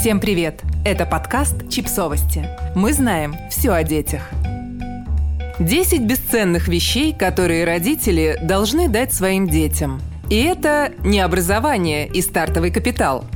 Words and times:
Всем 0.00 0.18
привет! 0.18 0.62
Это 0.82 1.04
подкаст 1.04 1.68
«Чипсовости». 1.68 2.48
Мы 2.74 2.94
знаем 2.94 3.36
все 3.50 3.72
о 3.72 3.82
детях. 3.82 4.30
10 5.58 6.00
бесценных 6.04 6.68
вещей, 6.68 7.12
которые 7.12 7.66
родители 7.66 8.38
должны 8.42 8.88
дать 8.88 9.12
своим 9.12 9.46
детям. 9.46 10.00
И 10.30 10.36
это 10.36 10.90
не 11.04 11.20
образование 11.20 12.08
и 12.08 12.22
стартовый 12.22 12.70
капитал. 12.70 13.26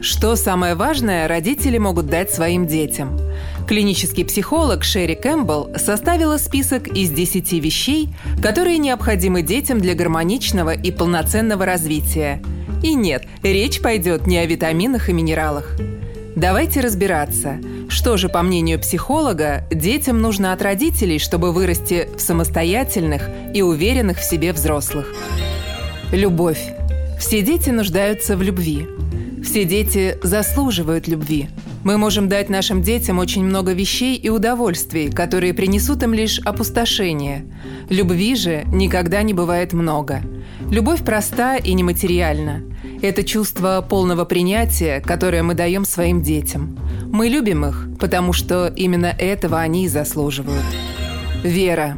Что 0.00 0.36
самое 0.36 0.74
важное 0.74 1.28
родители 1.28 1.76
могут 1.76 2.06
дать 2.06 2.30
своим 2.30 2.66
детям? 2.66 3.20
Клинический 3.68 4.24
психолог 4.24 4.84
Шерри 4.84 5.16
Кэмпбелл 5.16 5.72
составила 5.76 6.38
список 6.38 6.88
из 6.88 7.10
10 7.10 7.52
вещей, 7.62 8.08
которые 8.42 8.78
необходимы 8.78 9.42
детям 9.42 9.82
для 9.82 9.94
гармоничного 9.94 10.72
и 10.72 10.90
полноценного 10.90 11.66
развития. 11.66 12.42
И 12.82 12.94
нет, 12.94 13.26
речь 13.42 13.82
пойдет 13.82 14.26
не 14.26 14.38
о 14.38 14.46
витаминах 14.46 15.10
и 15.10 15.12
минералах. 15.12 15.76
Давайте 16.36 16.80
разбираться, 16.80 17.58
что 17.88 18.18
же, 18.18 18.28
по 18.28 18.42
мнению 18.42 18.78
психолога, 18.78 19.64
детям 19.70 20.20
нужно 20.20 20.52
от 20.52 20.60
родителей, 20.60 21.18
чтобы 21.18 21.50
вырасти 21.50 22.10
в 22.14 22.20
самостоятельных 22.20 23.30
и 23.54 23.62
уверенных 23.62 24.18
в 24.18 24.22
себе 24.22 24.52
взрослых. 24.52 25.14
Любовь. 26.12 26.60
Все 27.18 27.40
дети 27.40 27.70
нуждаются 27.70 28.36
в 28.36 28.42
любви. 28.42 28.86
Все 29.42 29.64
дети 29.64 30.18
заслуживают 30.22 31.08
любви. 31.08 31.48
Мы 31.84 31.96
можем 31.96 32.28
дать 32.28 32.50
нашим 32.50 32.82
детям 32.82 33.18
очень 33.18 33.42
много 33.42 33.72
вещей 33.72 34.14
и 34.16 34.28
удовольствий, 34.28 35.10
которые 35.10 35.54
принесут 35.54 36.02
им 36.02 36.12
лишь 36.12 36.38
опустошение. 36.40 37.46
Любви 37.88 38.34
же 38.36 38.64
никогда 38.66 39.22
не 39.22 39.32
бывает 39.32 39.72
много. 39.72 40.20
Любовь 40.70 41.02
проста 41.02 41.56
и 41.56 41.72
нематериальна. 41.72 42.62
Это 43.02 43.22
чувство 43.24 43.84
полного 43.86 44.24
принятия, 44.24 45.00
которое 45.00 45.42
мы 45.42 45.54
даем 45.54 45.84
своим 45.84 46.22
детям. 46.22 46.78
Мы 47.12 47.28
любим 47.28 47.64
их, 47.66 47.88
потому 48.00 48.32
что 48.32 48.68
именно 48.68 49.06
этого 49.06 49.60
они 49.60 49.84
и 49.84 49.88
заслуживают. 49.88 50.64
Вера. 51.42 51.96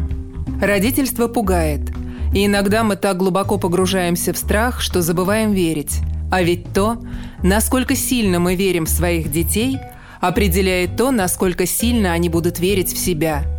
Родительство 0.60 1.28
пугает. 1.28 1.90
И 2.34 2.46
иногда 2.46 2.84
мы 2.84 2.96
так 2.96 3.16
глубоко 3.16 3.58
погружаемся 3.58 4.32
в 4.32 4.38
страх, 4.38 4.80
что 4.80 5.00
забываем 5.00 5.52
верить. 5.52 6.00
А 6.30 6.42
ведь 6.42 6.72
то, 6.72 6.98
насколько 7.42 7.94
сильно 7.94 8.38
мы 8.38 8.54
верим 8.54 8.84
в 8.84 8.90
своих 8.90 9.30
детей, 9.30 9.78
определяет 10.20 10.96
то, 10.96 11.10
насколько 11.10 11.64
сильно 11.64 12.12
они 12.12 12.28
будут 12.28 12.58
верить 12.58 12.92
в 12.92 12.98
себя– 12.98 13.44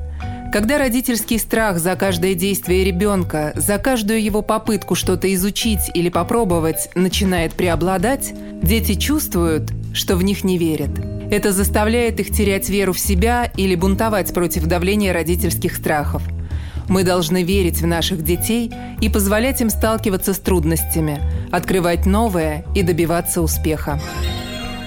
когда 0.52 0.80
родительский 0.80 1.38
страх 1.38 1.78
за 1.80 1.96
каждое 1.96 2.34
действие 2.34 2.84
ребенка, 2.84 3.52
за 3.56 3.78
каждую 3.78 4.22
его 4.22 4.42
попытку 4.42 4.96
что-то 4.96 5.32
изучить 5.34 5.92
или 5.94 6.10
попробовать 6.10 6.90
начинает 6.96 7.54
преобладать, 7.54 8.34
дети 8.62 8.96
чувствуют, 8.96 9.72
что 9.94 10.16
в 10.16 10.24
них 10.24 10.44
не 10.44 10.58
верят. 10.58 10.92
Это 11.32 11.52
заставляет 11.52 12.20
их 12.20 12.32
терять 12.36 12.70
веру 12.70 12.94
в 12.94 13.00
себя 13.00 13.52
или 13.56 13.76
бунтовать 13.76 14.34
против 14.34 14.66
давления 14.66 15.14
родительских 15.14 15.76
страхов. 15.76 16.24
Мы 16.88 17.04
должны 17.04 17.44
верить 17.44 17.82
в 17.82 17.86
наших 17.86 18.24
детей 18.24 18.72
и 19.00 19.10
позволять 19.10 19.62
им 19.62 19.70
сталкиваться 19.70 20.34
с 20.34 20.40
трудностями, 20.40 21.22
открывать 21.52 22.08
новое 22.08 22.66
и 22.74 22.82
добиваться 22.82 23.44
успеха. 23.44 24.02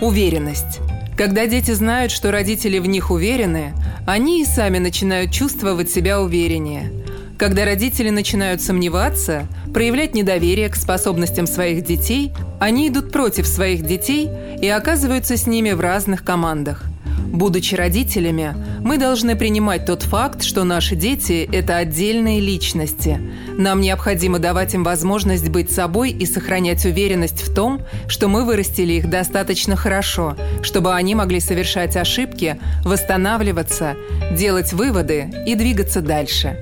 Уверенность. 0.01 0.81
Когда 1.17 1.47
дети 1.47 1.73
знают, 1.73 2.11
что 2.11 2.31
родители 2.31 2.79
в 2.79 2.87
них 2.87 3.11
уверены, 3.11 3.75
они 4.07 4.43
и 4.43 4.47
сами 4.47 4.79
начинают 4.79 5.31
чувствовать 5.31 5.91
себя 5.91 6.21
увереннее. 6.21 6.91
Когда 7.39 7.65
родители 7.65 8.11
начинают 8.11 8.63
сомневаться, 8.63 9.47
проявлять 9.75 10.15
недоверие 10.15 10.69
к 10.69 10.77
способностям 10.77 11.47
своих 11.47 11.85
детей, 11.85 12.33
они 12.61 12.89
идут 12.89 13.13
против 13.13 13.47
своих 13.47 13.85
детей 13.85 14.31
и 14.61 14.69
оказываются 14.69 15.37
с 15.37 15.47
ними 15.47 15.73
в 15.73 15.81
разных 15.81 16.25
командах. 16.25 16.85
Будучи 17.27 17.75
родителями, 17.75 18.55
мы 18.84 18.98
должны 18.98 19.36
принимать 19.36 19.86
тот 19.86 20.02
факт, 20.02 20.42
что 20.42 20.64
наши 20.64 20.97
дети– 20.97 21.48
это 21.52 21.77
отдельные 21.77 22.41
личности. 22.41 23.20
Нам 23.56 23.81
необходимо 23.81 24.38
давать 24.38 24.75
им 24.75 24.82
возможность 24.82 25.48
быть 25.48 25.70
собой 25.70 26.10
и 26.10 26.26
сохранять 26.26 26.84
уверенность 26.84 27.42
в 27.42 27.54
том, 27.54 27.82
что 28.09 28.28
мы 28.28 28.44
вырастили 28.44 28.94
их 28.94 29.09
достаточно 29.09 29.76
хорошо, 29.76 30.37
чтобы 30.62 30.94
они 30.94 31.15
могли 31.15 31.38
совершать 31.38 31.97
ошибки, 31.97 32.59
восстанавливаться, 32.84 33.97
делать 34.32 34.72
выводы 34.72 35.32
и 35.47 35.54
двигаться 35.54 36.00
дальше. 36.00 36.59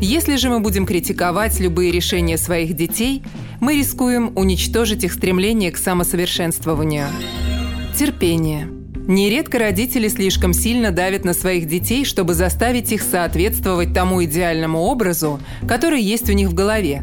Если 0.00 0.36
же 0.36 0.48
мы 0.48 0.60
будем 0.60 0.86
критиковать 0.86 1.60
любые 1.60 1.92
решения 1.92 2.38
своих 2.38 2.74
детей, 2.74 3.22
мы 3.60 3.76
рискуем 3.76 4.32
уничтожить 4.34 5.04
их 5.04 5.12
стремление 5.12 5.70
к 5.70 5.76
самосовершенствованию. 5.76 7.06
Терпение– 7.96 8.68
Нередко 9.10 9.58
родители 9.58 10.06
слишком 10.06 10.52
сильно 10.52 10.92
давят 10.92 11.24
на 11.24 11.34
своих 11.34 11.66
детей, 11.66 12.04
чтобы 12.04 12.34
заставить 12.34 12.92
их 12.92 13.02
соответствовать 13.02 13.92
тому 13.92 14.22
идеальному 14.22 14.78
образу, 14.78 15.40
который 15.66 16.00
есть 16.00 16.30
у 16.30 16.32
них 16.32 16.46
в 16.46 16.54
голове. 16.54 17.02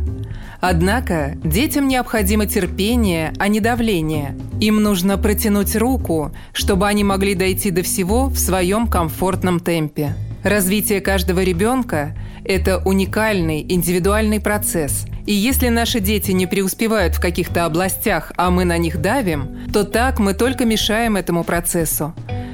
Однако 0.62 1.34
детям 1.44 1.90
необходимо 1.90 2.45
терпение, 2.45 3.34
а 3.40 3.50
не 3.50 3.59
давление. 3.59 4.38
Им 4.62 4.81
нужно 4.81 5.18
протянуть 5.18 5.75
руку, 5.75 6.31
чтобы 6.53 6.88
они 6.88 7.03
могли 7.03 7.35
дойти 7.35 7.72
до 7.72 7.84
всего 7.84 8.28
в 8.28 8.38
своем 8.38 8.88
комфортном 8.88 9.59
темпе. 9.59 10.16
Развитие 10.44 11.01
каждого 11.01 11.41
ребенка– 11.44 12.16
это 12.47 12.80
уникальный, 12.80 13.66
индивидуальный 13.68 14.40
процесс– 14.40 15.06
и 15.28 15.34
если 15.34 15.68
наши 15.68 16.00
дети 16.00 16.31
не 16.31 16.47
преуспевают 16.47 17.16
в 17.16 17.19
каких-то 17.19 17.66
областях, 17.66 18.31
а 18.38 18.50
мы 18.50 18.63
на 18.63 18.78
них 18.78 19.02
давим, 19.02 19.69
то 19.74 19.84
так 19.84 20.19
мы 20.19 20.34
только 20.34 20.63
мешаем 20.63 21.18
этому 21.18 21.44
процессу. 21.44 22.13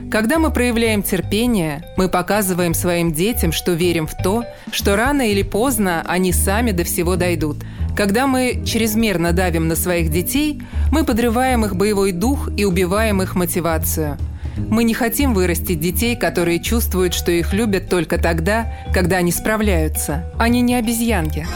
Когда 0.10 0.40
мы 0.40 0.50
проявляем 0.50 1.04
терпение, 1.04 1.84
мы 1.98 2.10
показываем 2.10 2.74
своим 2.74 3.14
детям, 3.14 3.52
что 3.52 3.74
верим 3.74 4.08
в 4.08 4.18
то, 4.18 4.44
что 4.72 4.96
рано 4.96 5.30
или 5.30 5.44
поздно 5.44 6.04
они 6.08 6.34
сами 6.34 6.72
до 6.72 6.84
всего 6.84 7.16
дойдут. 7.16 7.58
Когда 7.96 8.26
мы 8.26 8.64
чрезмерно 8.66 9.34
давим 9.34 9.68
на 9.68 9.76
своих 9.76 10.10
детей, 10.10 10.60
мы 10.92 11.06
подрываем 11.06 11.66
их 11.66 11.76
боевой 11.76 12.12
дух 12.12 12.50
и 12.58 12.66
убиваем 12.66 13.22
их 13.22 13.36
мотивацию. 13.36 14.18
Мы 14.58 14.84
не 14.84 14.94
хотим 14.94 15.34
вырастить 15.34 15.80
детей, 15.80 16.16
которые 16.16 16.60
чувствуют, 16.60 17.14
что 17.14 17.32
их 17.32 17.54
любят 17.54 17.90
только 17.90 18.18
тогда, 18.18 18.74
когда 18.94 19.18
они 19.18 19.32
справляются. 19.32 20.32
Они 20.38 20.62
не 20.62 20.76
обезьянки 20.76 21.48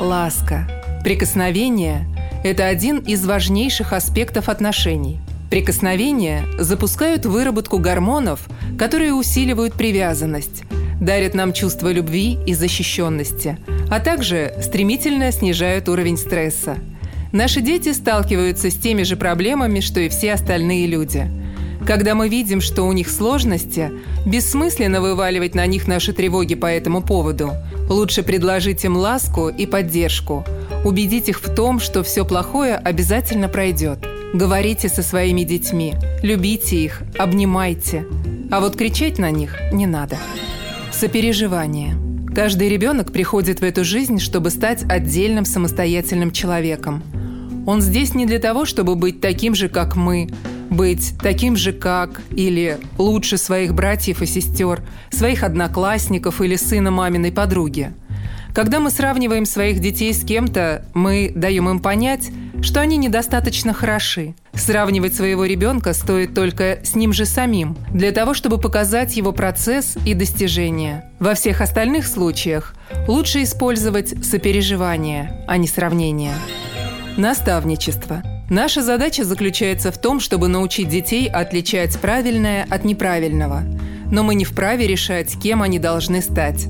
ласка. 0.00 0.66
Прикосновение– 1.04 2.06
это 2.44 2.66
один 2.66 2.98
из 2.98 3.24
важнейших 3.24 3.92
аспектов 3.92 4.48
отношений. 4.48 5.20
Прикосновения 5.50 6.44
запускают 6.58 7.26
выработку 7.26 7.78
гормонов, 7.78 8.40
которые 8.78 9.12
усиливают 9.12 9.74
привязанность, 9.74 10.62
дарят 11.00 11.34
нам 11.34 11.52
чувство 11.52 11.90
любви 11.90 12.38
и 12.46 12.54
защищенности, 12.54 13.58
а 13.90 14.00
также 14.00 14.54
стремительно 14.62 15.32
снижают 15.32 15.88
уровень 15.88 16.16
стресса. 16.16 16.76
Наши 17.32 17.60
дети 17.60 17.92
сталкиваются 17.92 18.70
с 18.70 18.74
теми 18.74 19.02
же 19.02 19.16
проблемами, 19.16 19.80
что 19.80 20.00
и 20.00 20.08
все 20.08 20.32
остальные 20.34 20.86
люди– 20.86 21.30
когда 21.86 22.14
мы 22.14 22.28
видим, 22.28 22.60
что 22.60 22.84
у 22.84 22.92
них 22.92 23.10
сложности, 23.10 23.90
бессмысленно 24.26 25.00
вываливать 25.00 25.54
на 25.54 25.66
них 25.66 25.88
наши 25.88 26.12
тревоги 26.12 26.54
по 26.54 26.66
этому 26.66 27.02
поводу. 27.02 27.52
Лучше 27.88 28.22
предложить 28.22 28.84
им 28.84 28.96
ласку 28.96 29.48
и 29.48 29.66
поддержку. 29.66 30.44
Убедить 30.84 31.28
их 31.28 31.42
в 31.42 31.54
том, 31.54 31.80
что 31.80 32.02
все 32.02 32.24
плохое 32.24 32.76
обязательно 32.76 33.48
пройдет. 33.48 33.98
Говорите 34.32 34.88
со 34.88 35.02
своими 35.02 35.42
детьми, 35.42 35.94
любите 36.22 36.76
их, 36.76 37.02
обнимайте. 37.18 38.06
А 38.50 38.60
вот 38.60 38.76
кричать 38.76 39.18
на 39.18 39.30
них 39.30 39.56
не 39.72 39.86
надо. 39.86 40.18
Сопереживание. 40.92 41.96
Каждый 42.34 42.68
ребенок 42.68 43.12
приходит 43.12 43.60
в 43.60 43.64
эту 43.64 43.84
жизнь, 43.84 44.20
чтобы 44.20 44.50
стать 44.50 44.84
отдельным 44.88 45.44
самостоятельным 45.44 46.30
человеком. 46.30 47.02
Он 47.66 47.80
здесь 47.80 48.14
не 48.14 48.24
для 48.24 48.38
того, 48.38 48.64
чтобы 48.64 48.94
быть 48.94 49.20
таким 49.20 49.54
же, 49.54 49.68
как 49.68 49.96
мы, 49.96 50.28
быть 50.70 51.14
таким 51.20 51.56
же, 51.56 51.72
как 51.72 52.22
или 52.30 52.78
лучше 52.96 53.36
своих 53.36 53.74
братьев 53.74 54.22
и 54.22 54.26
сестер, 54.26 54.82
своих 55.10 55.42
одноклассников 55.42 56.40
или 56.40 56.56
сына 56.56 56.90
маминой 56.90 57.32
подруги. 57.32 57.92
Когда 58.54 58.80
мы 58.80 58.90
сравниваем 58.90 59.46
своих 59.46 59.80
детей 59.80 60.12
с 60.12 60.24
кем-то, 60.24 60.84
мы 60.94 61.32
даем 61.34 61.68
им 61.68 61.78
понять, 61.78 62.30
что 62.62 62.80
они 62.80 62.96
недостаточно 62.96 63.72
хороши. 63.72 64.34
Сравнивать 64.52 65.14
своего 65.14 65.44
ребенка 65.44 65.92
стоит 65.92 66.34
только 66.34 66.80
с 66.82 66.94
ним 66.94 67.12
же 67.12 67.26
самим, 67.26 67.76
для 67.92 68.10
того, 68.12 68.34
чтобы 68.34 68.58
показать 68.58 69.16
его 69.16 69.32
процесс 69.32 69.96
и 70.04 70.14
достижения. 70.14 71.10
Во 71.20 71.34
всех 71.34 71.60
остальных 71.60 72.06
случаях 72.06 72.74
лучше 73.06 73.44
использовать 73.44 74.24
сопереживание, 74.24 75.44
а 75.46 75.56
не 75.56 75.68
сравнение. 75.68 76.34
Наставничество– 77.16 78.22
Наша 78.50 78.82
задача 78.82 79.22
заключается 79.22 79.92
в 79.92 79.98
том, 79.98 80.18
чтобы 80.18 80.48
научить 80.48 80.88
детей 80.88 81.28
отличать 81.28 81.96
правильное 82.00 82.66
от 82.68 82.84
неправильного. 82.84 83.62
Но 84.10 84.24
мы 84.24 84.34
не 84.34 84.44
вправе 84.44 84.88
решать, 84.88 85.40
кем 85.40 85.62
они 85.62 85.78
должны 85.78 86.20
стать. 86.20 86.66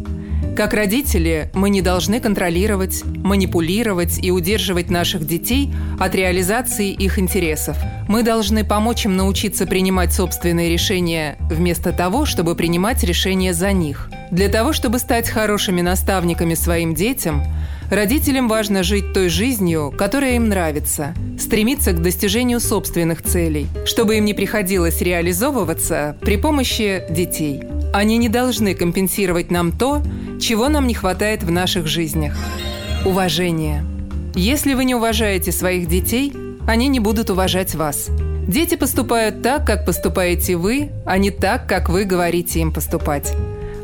Как 0.55 0.75
родители, 0.75 1.51
мы 1.55 1.71
не 1.71 1.81
должны 1.81 2.21
контролировать, 2.21 3.03
манипулировать 3.05 4.23
и 4.23 4.31
удерживать 4.31 4.91
наших 4.91 5.27
детей 5.27 5.73
от 5.99 6.15
реализации 6.15 6.91
их 6.91 7.19
интересов. 7.19 7.79
Мы 8.09 8.25
должны 8.25 8.63
помочь 8.63 9.07
им 9.07 9.17
научиться 9.17 9.67
принимать 9.67 10.13
собственные 10.13 10.69
решения 10.69 11.39
вместо 11.49 11.93
того, 11.93 12.27
чтобы 12.27 12.57
принимать 12.57 13.03
решения 13.05 13.55
за 13.55 13.73
них. 13.73 14.11
Для 14.31 14.51
того, 14.51 14.75
чтобы 14.75 14.99
стать 14.99 15.31
хорошими 15.31 15.81
наставниками 15.81 16.53
своим 16.53 16.95
детям, 16.95 17.43
родителям 17.91 18.49
важно 18.49 18.83
жить 18.83 19.13
той 19.13 19.29
жизнью, 19.29 19.93
которая 19.97 20.37
им 20.37 20.49
нравится, 20.49 21.15
стремиться 21.39 21.93
к 21.93 22.01
достижению 22.01 22.61
собственных 22.61 23.23
целей, 23.23 23.67
чтобы 23.85 24.17
им 24.17 24.25
не 24.25 24.35
приходилось 24.35 25.01
реализовываться 25.01 26.17
при 26.21 26.37
помощи 26.37 27.05
детей. 27.11 27.63
Они 27.93 28.17
не 28.19 28.29
должны 28.29 28.75
компенсировать 28.75 29.51
нам 29.51 29.73
то, 29.73 30.03
чего 30.41 30.69
нам 30.69 30.87
не 30.87 30.95
хватает 30.95 31.43
в 31.43 31.51
наших 31.51 31.87
жизнях. 31.87 32.37
Уважение. 33.05 33.85
Если 34.35 34.75
вы 34.75 34.85
не 34.85 34.95
уважаете 34.95 35.51
своих 35.51 35.89
детей, 35.89 36.33
они 36.67 36.89
не 36.89 37.01
будут 37.01 37.31
уважать 37.31 37.75
вас. 37.75 38.11
Дети 38.47 38.77
поступают 38.77 39.43
так, 39.43 39.67
как 39.67 39.85
поступаете 39.85 40.57
вы, 40.57 40.91
а 41.05 41.19
не 41.19 41.31
так, 41.31 41.67
как 41.67 41.89
вы 41.89 42.05
говорите 42.05 42.61
им 42.61 42.73
поступать. 42.73 43.33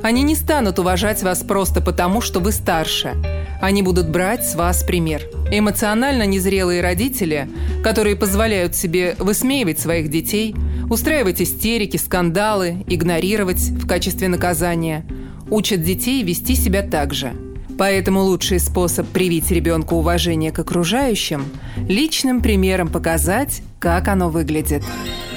Они 0.02 0.22
не 0.22 0.36
станут 0.36 0.78
уважать 0.78 1.22
вас 1.22 1.42
просто 1.42 1.80
потому, 1.80 2.20
что 2.20 2.38
вы 2.38 2.52
старше. 2.52 3.14
Они 3.60 3.82
будут 3.82 4.10
брать 4.10 4.44
с 4.46 4.54
вас 4.54 4.82
пример. 4.84 5.22
Эмоционально 5.50 6.26
незрелые 6.26 6.82
родители, 6.82 7.48
которые 7.82 8.16
позволяют 8.16 8.74
себе 8.74 9.16
высмеивать 9.18 9.78
своих 9.78 10.08
детей, 10.10 10.54
устраивать 10.90 11.40
истерики, 11.40 11.96
скандалы, 11.96 12.84
игнорировать 12.86 13.70
в 13.70 13.86
качестве 13.86 14.28
наказания, 14.28 15.06
учат 15.50 15.82
детей 15.82 16.22
вести 16.22 16.54
себя 16.54 16.82
так 16.82 17.14
же. 17.14 17.32
Поэтому 17.78 18.22
лучший 18.22 18.58
способ 18.58 19.06
привить 19.08 19.50
ребенку 19.50 19.96
уважение 19.96 20.50
к 20.50 20.58
окружающим– 20.58 21.44
личным 21.88 22.40
примером 22.40 22.88
показать, 22.88 23.62
как 23.78 24.08
оно 24.08 24.30
выглядит. 24.30 24.82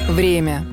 Время. 0.09 0.65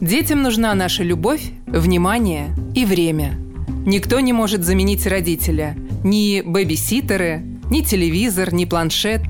Детям 0.00 0.42
нужна 0.42 0.74
наша 0.74 1.02
любовь, 1.02 1.42
внимание 1.66 2.54
и 2.74 2.84
время. 2.84 3.38
Никто 3.86 4.20
не 4.20 4.34
может 4.34 4.62
заменить 4.62 5.06
родителя. 5.06 5.74
Ни 6.04 6.42
бэбиситеры, 6.42 7.42
ни 7.70 7.82
телевизор, 7.82 8.52
ни 8.54 8.64
планшет. 8.64 9.22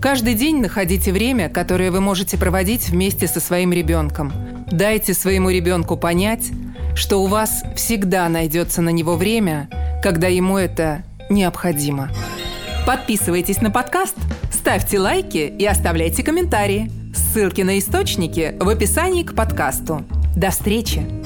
Каждый 0.00 0.34
день 0.34 0.60
находите 0.60 1.12
время, 1.12 1.48
которое 1.48 1.90
вы 1.90 2.00
можете 2.00 2.36
проводить 2.36 2.88
вместе 2.88 3.28
со 3.28 3.40
своим 3.40 3.72
ребенком. 3.72 4.32
Дайте 4.70 5.14
своему 5.14 5.50
ребенку 5.50 5.96
понять, 5.96 6.50
что 6.94 7.22
у 7.22 7.26
вас 7.26 7.62
всегда 7.76 8.28
найдется 8.28 8.82
на 8.82 8.88
него 8.88 9.16
время, 9.16 9.68
когда 10.02 10.28
ему 10.28 10.58
это 10.58 11.04
необходимо. 11.30 12.10
Подписывайтесь 12.86 13.60
на 13.60 13.70
подкаст, 13.70 14.16
ставьте 14.52 14.98
лайки 14.98 15.52
и 15.56 15.64
оставляйте 15.64 16.22
комментарии. 16.22 16.90
Ссылки 17.14 17.60
на 17.60 17.78
источники 17.78 18.54
в 18.58 18.68
описании 18.68 19.22
к 19.22 19.34
подкасту. 19.34 20.04
До 20.34 20.50
встречи! 20.50 21.21